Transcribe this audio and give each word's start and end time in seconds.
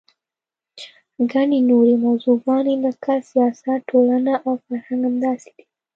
ګڼې 1.31 1.59
نورې 1.69 1.95
موضوعګانې 2.05 2.75
لکه 2.85 3.13
سیاست، 3.29 3.65
ټولنه 3.89 4.33
او 4.45 4.51
فرهنګ 4.63 5.01
همداسې 5.09 5.49
دي. 5.55 5.65